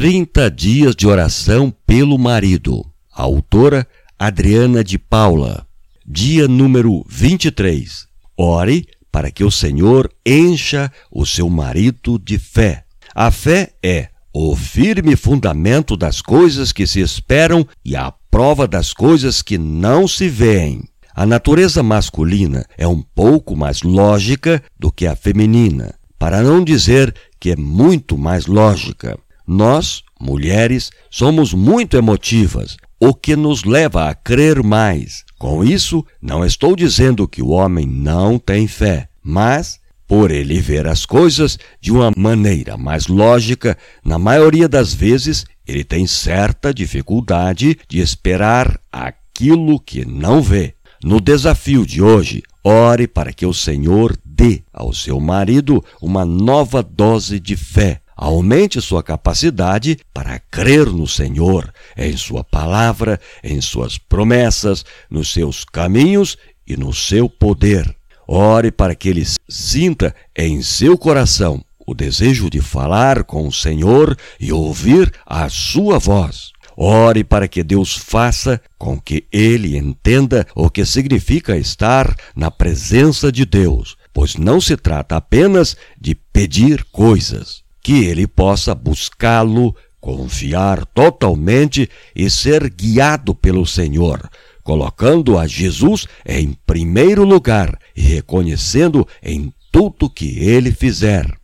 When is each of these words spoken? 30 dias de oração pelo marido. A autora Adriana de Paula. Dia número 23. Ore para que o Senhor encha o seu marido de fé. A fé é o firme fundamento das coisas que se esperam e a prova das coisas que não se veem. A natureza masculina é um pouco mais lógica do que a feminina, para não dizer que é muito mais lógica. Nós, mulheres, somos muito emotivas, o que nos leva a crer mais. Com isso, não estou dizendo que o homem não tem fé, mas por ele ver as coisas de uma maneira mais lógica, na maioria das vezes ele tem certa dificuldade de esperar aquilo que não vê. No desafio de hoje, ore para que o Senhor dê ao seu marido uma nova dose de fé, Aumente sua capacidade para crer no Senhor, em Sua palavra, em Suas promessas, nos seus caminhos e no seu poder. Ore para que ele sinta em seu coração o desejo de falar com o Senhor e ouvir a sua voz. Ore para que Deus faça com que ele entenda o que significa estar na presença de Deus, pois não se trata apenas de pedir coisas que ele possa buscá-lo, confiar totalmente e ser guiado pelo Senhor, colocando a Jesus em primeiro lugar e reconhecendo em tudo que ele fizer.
30 0.00 0.50
dias 0.50 0.96
de 0.96 1.06
oração 1.06 1.70
pelo 1.86 2.16
marido. 2.16 2.86
A 3.14 3.24
autora 3.24 3.86
Adriana 4.18 4.82
de 4.82 4.98
Paula. 4.98 5.66
Dia 6.06 6.48
número 6.48 7.04
23. 7.06 8.06
Ore 8.34 8.86
para 9.12 9.30
que 9.30 9.44
o 9.44 9.50
Senhor 9.50 10.10
encha 10.24 10.90
o 11.12 11.26
seu 11.26 11.50
marido 11.50 12.18
de 12.18 12.38
fé. 12.38 12.84
A 13.14 13.30
fé 13.30 13.74
é 13.82 14.08
o 14.32 14.56
firme 14.56 15.16
fundamento 15.16 15.98
das 15.98 16.22
coisas 16.22 16.72
que 16.72 16.86
se 16.86 17.00
esperam 17.00 17.68
e 17.84 17.94
a 17.94 18.10
prova 18.30 18.66
das 18.66 18.94
coisas 18.94 19.42
que 19.42 19.58
não 19.58 20.08
se 20.08 20.30
veem. 20.30 20.82
A 21.14 21.26
natureza 21.26 21.82
masculina 21.82 22.64
é 22.78 22.88
um 22.88 23.02
pouco 23.02 23.54
mais 23.54 23.82
lógica 23.82 24.62
do 24.78 24.90
que 24.90 25.06
a 25.06 25.14
feminina, 25.14 25.94
para 26.18 26.42
não 26.42 26.64
dizer 26.64 27.14
que 27.38 27.50
é 27.50 27.56
muito 27.56 28.16
mais 28.16 28.46
lógica. 28.46 29.18
Nós, 29.52 30.04
mulheres, 30.20 30.92
somos 31.10 31.52
muito 31.52 31.96
emotivas, 31.96 32.76
o 33.00 33.12
que 33.12 33.34
nos 33.34 33.64
leva 33.64 34.08
a 34.08 34.14
crer 34.14 34.62
mais. 34.62 35.24
Com 35.40 35.64
isso, 35.64 36.06
não 36.22 36.44
estou 36.44 36.76
dizendo 36.76 37.26
que 37.26 37.42
o 37.42 37.48
homem 37.48 37.84
não 37.84 38.38
tem 38.38 38.68
fé, 38.68 39.08
mas 39.20 39.80
por 40.06 40.30
ele 40.30 40.60
ver 40.60 40.86
as 40.86 41.04
coisas 41.04 41.58
de 41.80 41.90
uma 41.90 42.12
maneira 42.16 42.76
mais 42.76 43.08
lógica, 43.08 43.76
na 44.04 44.20
maioria 44.20 44.68
das 44.68 44.94
vezes 44.94 45.44
ele 45.66 45.82
tem 45.82 46.06
certa 46.06 46.72
dificuldade 46.72 47.76
de 47.88 47.98
esperar 47.98 48.78
aquilo 48.92 49.80
que 49.80 50.04
não 50.04 50.40
vê. 50.40 50.74
No 51.02 51.20
desafio 51.20 51.84
de 51.84 52.00
hoje, 52.00 52.44
ore 52.62 53.08
para 53.08 53.32
que 53.32 53.44
o 53.44 53.52
Senhor 53.52 54.16
dê 54.24 54.62
ao 54.72 54.92
seu 54.92 55.18
marido 55.18 55.84
uma 56.00 56.24
nova 56.24 56.84
dose 56.84 57.40
de 57.40 57.56
fé, 57.56 58.00
Aumente 58.22 58.82
sua 58.82 59.02
capacidade 59.02 59.96
para 60.12 60.38
crer 60.38 60.84
no 60.88 61.08
Senhor, 61.08 61.72
em 61.96 62.14
Sua 62.18 62.44
palavra, 62.44 63.18
em 63.42 63.62
Suas 63.62 63.96
promessas, 63.96 64.84
nos 65.08 65.32
seus 65.32 65.64
caminhos 65.64 66.36
e 66.66 66.76
no 66.76 66.92
seu 66.92 67.30
poder. 67.30 67.96
Ore 68.28 68.70
para 68.70 68.94
que 68.94 69.08
ele 69.08 69.24
sinta 69.48 70.14
em 70.36 70.60
seu 70.60 70.98
coração 70.98 71.64
o 71.86 71.94
desejo 71.94 72.50
de 72.50 72.60
falar 72.60 73.24
com 73.24 73.48
o 73.48 73.52
Senhor 73.52 74.14
e 74.38 74.52
ouvir 74.52 75.10
a 75.24 75.48
sua 75.48 75.98
voz. 75.98 76.52
Ore 76.76 77.24
para 77.24 77.48
que 77.48 77.62
Deus 77.62 77.96
faça 77.96 78.60
com 78.76 79.00
que 79.00 79.24
ele 79.32 79.78
entenda 79.78 80.46
o 80.54 80.68
que 80.68 80.84
significa 80.84 81.56
estar 81.56 82.14
na 82.36 82.50
presença 82.50 83.32
de 83.32 83.46
Deus, 83.46 83.96
pois 84.12 84.36
não 84.36 84.60
se 84.60 84.76
trata 84.76 85.16
apenas 85.16 85.74
de 85.98 86.14
pedir 86.14 86.84
coisas 86.92 87.62
que 87.82 88.04
ele 88.04 88.26
possa 88.26 88.74
buscá-lo, 88.74 89.74
confiar 90.00 90.84
totalmente 90.86 91.88
e 92.14 92.28
ser 92.30 92.70
guiado 92.70 93.34
pelo 93.34 93.66
Senhor, 93.66 94.28
colocando 94.62 95.38
a 95.38 95.46
Jesus 95.46 96.06
em 96.26 96.56
primeiro 96.66 97.24
lugar 97.24 97.78
e 97.96 98.00
reconhecendo 98.02 99.06
em 99.22 99.52
tudo 99.70 100.10
que 100.10 100.38
ele 100.38 100.72
fizer. 100.72 101.39